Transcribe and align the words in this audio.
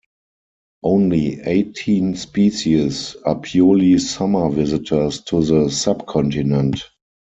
Only 0.81 1.39
eighteen 1.41 2.15
species 2.15 3.15
are 3.23 3.39
purely 3.39 3.99
summer 3.99 4.49
visitors 4.49 5.21
to 5.25 5.43
the 5.45 5.69
subcontinent. 5.69 6.83